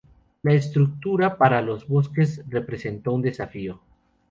La 0.41 0.53
estructura 0.53 1.37
para 1.37 1.61
los 1.61 1.87
bloques 1.87 2.41
representó 2.49 3.11
un 3.11 3.21
desafío. 3.21 3.81